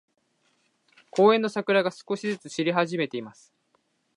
[1.11, 3.53] 公園の桜が、少しずつ散り始めています。